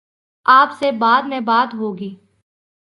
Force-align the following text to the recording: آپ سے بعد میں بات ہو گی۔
آپ 0.45 0.69
سے 0.79 0.91
بعد 0.91 1.23
میں 1.23 1.39
بات 1.39 1.73
ہو 1.73 1.97
گی۔ 1.97 2.15